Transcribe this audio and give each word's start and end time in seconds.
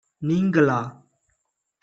நீங்களா? 0.21 0.79